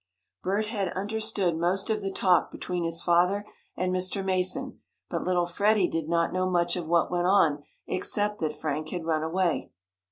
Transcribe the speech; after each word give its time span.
Bert 0.41 0.65
had 0.65 0.91
understood 0.93 1.55
most 1.55 1.91
of 1.91 2.01
the 2.01 2.09
talk 2.11 2.51
between 2.51 2.83
his 2.83 3.03
father 3.03 3.45
and 3.77 3.93
Mr. 3.93 4.25
Mason, 4.25 4.79
but 5.09 5.23
little 5.23 5.45
Freddie 5.45 5.87
did 5.87 6.09
not 6.09 6.33
know 6.33 6.49
much 6.49 6.75
of 6.75 6.87
what 6.87 7.11
went 7.11 7.27
on 7.27 7.61
except 7.85 8.39
that 8.39 8.57
Frank 8.59 8.89
had 8.89 9.05
run 9.05 9.21
away. 9.21 9.69